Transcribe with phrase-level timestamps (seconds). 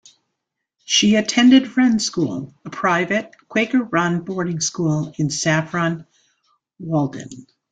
[0.83, 6.07] She attended Friends School, a private, Quaker-run boarding school in Saffron
[6.79, 7.45] Walden.